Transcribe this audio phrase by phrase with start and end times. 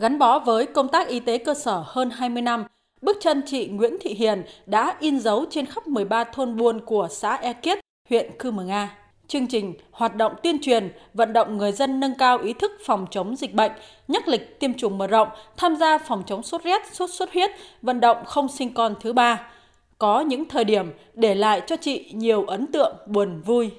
[0.00, 2.64] Gắn bó với công tác y tế cơ sở hơn 20 năm,
[3.02, 7.08] bước chân chị Nguyễn Thị Hiền đã in dấu trên khắp 13 thôn buôn của
[7.10, 7.78] xã E Kiết,
[8.08, 8.96] huyện Cư Mờ Nga.
[9.28, 13.06] Chương trình hoạt động tuyên truyền, vận động người dân nâng cao ý thức phòng
[13.10, 13.72] chống dịch bệnh,
[14.08, 17.50] nhắc lịch tiêm chủng mở rộng, tham gia phòng chống sốt rét, sốt xuất huyết,
[17.82, 19.50] vận động không sinh con thứ ba.
[19.98, 23.70] Có những thời điểm để lại cho chị nhiều ấn tượng buồn vui.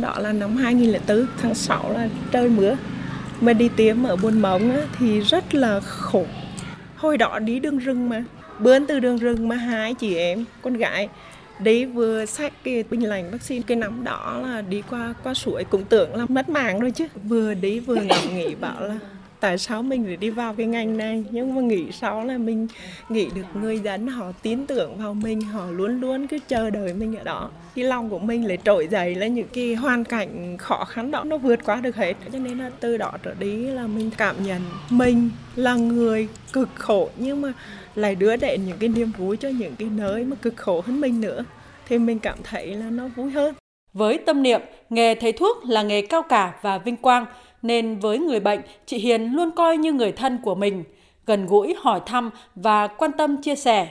[0.00, 2.76] Đó là năm 2004, tháng 6 là trời mưa.
[3.44, 6.26] Mà đi tiêm ở buôn móng á, thì rất là khổ.
[6.96, 8.24] Hồi đó đi đường rừng mà,
[8.58, 11.08] bướn từ đường rừng mà hai chị em, con gái
[11.58, 15.64] đi vừa xách cái bình lành vaccine cái nắm đó là đi qua qua suối
[15.64, 18.94] cũng tưởng là mất mạng rồi chứ vừa đi vừa ngẫm nghĩ bảo là
[19.44, 21.24] tại sao mình lại đi vào cái ngành này?
[21.30, 22.66] Nhưng mà nghĩ sau là mình
[23.08, 26.94] nghĩ được người dân họ tin tưởng vào mình, họ luôn luôn cứ chờ đợi
[26.94, 27.50] mình ở đó.
[27.74, 31.24] Cái lòng của mình lại trỗi dậy lên những cái hoàn cảnh khó khăn đó,
[31.24, 32.14] nó vượt qua được hết.
[32.32, 36.68] Cho nên là từ đó trở đi là mình cảm nhận mình là người cực
[36.74, 37.52] khổ, nhưng mà
[37.94, 41.00] lại đưa đến những cái niềm vui cho những cái nơi mà cực khổ hơn
[41.00, 41.44] mình nữa.
[41.88, 43.54] Thì mình cảm thấy là nó vui hơn
[43.94, 47.26] với tâm niệm nghề thầy thuốc là nghề cao cả và vinh quang
[47.62, 50.84] nên với người bệnh, chị Hiền luôn coi như người thân của mình,
[51.26, 53.88] gần gũi hỏi thăm và quan tâm chia sẻ.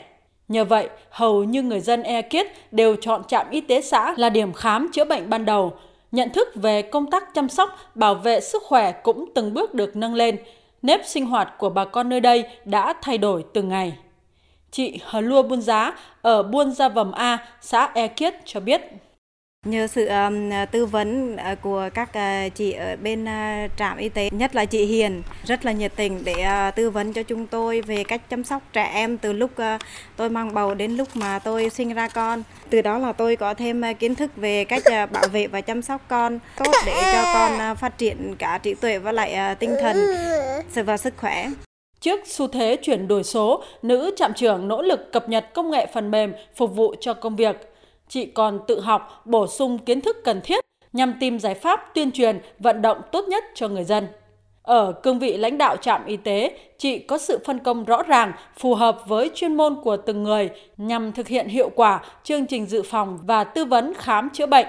[0.48, 4.30] Nhờ vậy, hầu như người dân E Kiết đều chọn trạm y tế xã là
[4.30, 5.74] điểm khám chữa bệnh ban đầu.
[6.12, 9.96] Nhận thức về công tác chăm sóc, bảo vệ sức khỏe cũng từng bước được
[9.96, 10.38] nâng lên.
[10.82, 13.94] Nếp sinh hoạt của bà con nơi đây đã thay đổi từng ngày.
[14.72, 18.82] Chị Hờ Lua Buôn Giá ở Buôn Gia Vầm A, xã E Kiết cho biết.
[19.66, 24.10] Nhờ sự um, tư vấn uh, của các uh, chị ở bên uh, trạm y
[24.10, 27.48] tế, nhất là chị Hiền, rất là nhiệt tình để uh, tư vấn cho chúng
[27.48, 29.82] tôi về cách chăm sóc trẻ em từ lúc uh,
[30.16, 32.44] tôi mang bầu đến lúc mà tôi sinh ra con.
[32.70, 35.62] Từ đó là tôi có thêm uh, kiến thức về cách uh, bảo vệ và
[35.62, 39.52] chăm sóc con tốt để cho con uh, phát triển cả trí tuệ và lại
[39.52, 39.98] uh, tinh thần
[40.76, 41.50] và sức khỏe.
[42.02, 45.88] Trước xu thế chuyển đổi số, nữ trạm trưởng nỗ lực cập nhật công nghệ
[45.94, 47.73] phần mềm phục vụ cho công việc
[48.08, 52.12] chị còn tự học, bổ sung kiến thức cần thiết nhằm tìm giải pháp tuyên
[52.12, 54.08] truyền, vận động tốt nhất cho người dân.
[54.64, 58.32] Ở cương vị lãnh đạo trạm y tế, chị có sự phân công rõ ràng,
[58.58, 62.66] phù hợp với chuyên môn của từng người nhằm thực hiện hiệu quả chương trình
[62.66, 64.68] dự phòng và tư vấn khám chữa bệnh.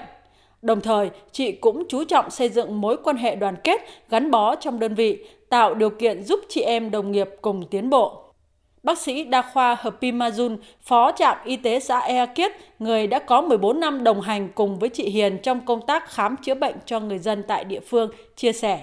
[0.63, 3.81] Đồng thời, chị cũng chú trọng xây dựng mối quan hệ đoàn kết,
[4.11, 7.91] gắn bó trong đơn vị, tạo điều kiện giúp chị em đồng nghiệp cùng tiến
[7.91, 8.24] bộ.
[8.85, 13.19] Bác sĩ đa khoa Hợp Pimazun, phó trạm y tế xã Ea Kiết, người đã
[13.19, 16.75] có 14 năm đồng hành cùng với chị Hiền trong công tác khám chữa bệnh
[16.87, 18.81] cho người dân tại địa phương, chia sẻ.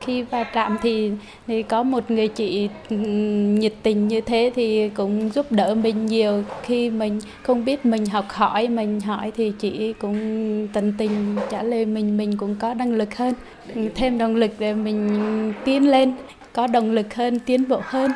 [0.00, 1.10] Khi vào trạm thì,
[1.46, 6.06] thì có một người chị ừ, nhiệt tình như thế thì cũng giúp đỡ mình
[6.06, 6.42] nhiều.
[6.62, 11.62] Khi mình không biết mình học hỏi, mình hỏi thì chị cũng tận tình trả
[11.62, 13.34] lời mình, mình cũng có năng lực hơn,
[13.74, 16.14] ừ, thêm động lực để mình tiến lên,
[16.52, 18.10] có động lực hơn, tiến bộ hơn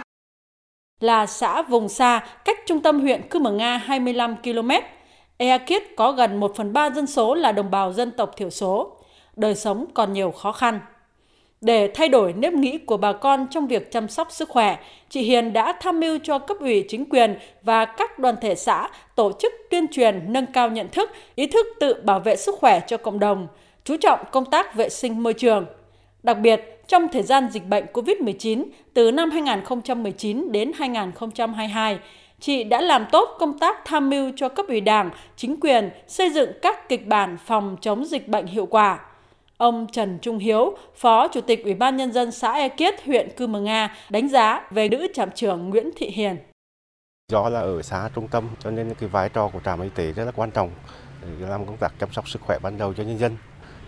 [1.00, 4.70] là xã vùng xa cách trung tâm huyện Cư Mờ Nga 25 km.
[5.36, 8.50] Ea Kiết có gần 1 phần 3 dân số là đồng bào dân tộc thiểu
[8.50, 8.96] số.
[9.36, 10.80] Đời sống còn nhiều khó khăn.
[11.60, 14.78] Để thay đổi nếp nghĩ của bà con trong việc chăm sóc sức khỏe,
[15.08, 18.88] chị Hiền đã tham mưu cho cấp ủy chính quyền và các đoàn thể xã
[19.14, 22.80] tổ chức tuyên truyền nâng cao nhận thức, ý thức tự bảo vệ sức khỏe
[22.86, 23.48] cho cộng đồng,
[23.84, 25.66] chú trọng công tác vệ sinh môi trường.
[26.22, 28.64] Đặc biệt, trong thời gian dịch bệnh COVID-19
[28.94, 31.98] từ năm 2019 đến 2022,
[32.40, 36.30] chị đã làm tốt công tác tham mưu cho cấp ủy đảng, chính quyền xây
[36.30, 39.00] dựng các kịch bản phòng chống dịch bệnh hiệu quả.
[39.56, 43.28] Ông Trần Trung Hiếu, Phó Chủ tịch Ủy ban Nhân dân xã E Kiết, huyện
[43.36, 46.36] Cư Mờ Nga, đánh giá về nữ trạm trưởng Nguyễn Thị Hiền.
[47.32, 50.12] Do là ở xã trung tâm cho nên cái vai trò của trạm y tế
[50.12, 50.70] rất là quan trọng
[51.40, 53.36] làm công tác chăm sóc sức khỏe ban đầu cho nhân dân.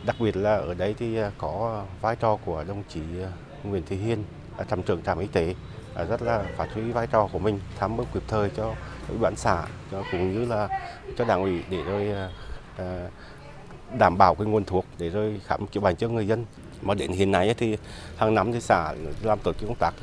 [0.06, 3.30] Đặc biệt là ở đây thì à, có vai trò của đồng chí à,
[3.64, 4.24] Nguyễn Thị Hiên,
[4.58, 5.54] à, trạm trưởng trạm y tế
[6.08, 8.74] rất là phát huy vai trò của mình tham mưu kịp thời cho
[9.08, 9.62] ủy ban xã
[10.12, 10.68] cũng như là
[11.18, 12.30] cho đảng ủy để rồi
[13.98, 16.44] đảm bảo cái nguồn thuốc để rồi khám chữa bệnh cho người dân.
[16.82, 17.76] Mà đến hiện nay thì
[18.16, 19.94] hàng năm thì xã làm tốt công tác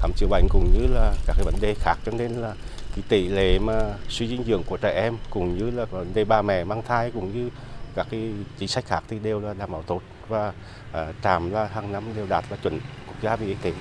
[0.00, 2.54] khám chữa bệnh cũng như là các cái vấn đề khác cho nên là
[2.94, 6.24] cái tỷ lệ mà suy dinh dưỡng của trẻ em cũng như là vấn đề
[6.24, 7.50] bà mẹ mang thai cũng như
[7.94, 8.20] các cái
[8.58, 10.52] chính sách khác thì đều là đảm bảo tốt và
[10.90, 13.72] uh, trạm là hàng năm đều đạt là chuẩn quốc gia về y tế.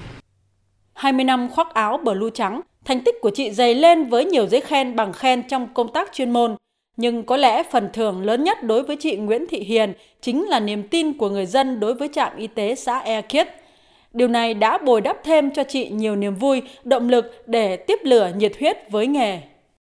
[0.94, 4.47] 20 năm khoác áo bờ blue trắng, thành tích của chị dày lên với nhiều
[4.47, 6.56] giấy khen bằng khen trong công tác chuyên môn.
[6.97, 10.59] Nhưng có lẽ phần thưởng lớn nhất đối với chị Nguyễn Thị Hiền chính là
[10.59, 13.47] niềm tin của người dân đối với trạm y tế xã E Kiết.
[14.13, 18.00] Điều này đã bồi đắp thêm cho chị nhiều niềm vui, động lực để tiếp
[18.03, 19.41] lửa nhiệt huyết với nghề.